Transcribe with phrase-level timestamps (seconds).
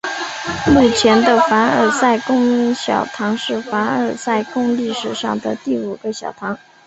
[0.65, 6.57] 目前的凡尔赛宫小堂是凡尔赛宫历史上的第五个小堂。